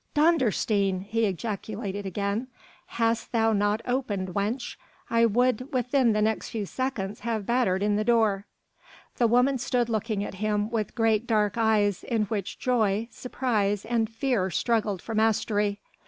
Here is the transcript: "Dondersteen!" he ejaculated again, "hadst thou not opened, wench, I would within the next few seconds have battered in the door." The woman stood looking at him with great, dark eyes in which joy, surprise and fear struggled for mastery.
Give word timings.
"Dondersteen!" 0.15 1.03
he 1.03 1.25
ejaculated 1.27 2.07
again, 2.07 2.47
"hadst 2.87 3.31
thou 3.31 3.53
not 3.53 3.83
opened, 3.85 4.29
wench, 4.29 4.75
I 5.11 5.27
would 5.27 5.71
within 5.71 6.13
the 6.13 6.23
next 6.23 6.49
few 6.49 6.65
seconds 6.65 7.19
have 7.19 7.45
battered 7.45 7.83
in 7.83 7.97
the 7.97 8.03
door." 8.03 8.47
The 9.17 9.27
woman 9.27 9.59
stood 9.59 9.89
looking 9.89 10.23
at 10.23 10.33
him 10.41 10.71
with 10.71 10.95
great, 10.95 11.27
dark 11.27 11.55
eyes 11.55 12.03
in 12.03 12.23
which 12.23 12.57
joy, 12.57 13.09
surprise 13.11 13.85
and 13.85 14.09
fear 14.09 14.49
struggled 14.49 15.03
for 15.03 15.13
mastery. 15.13 15.79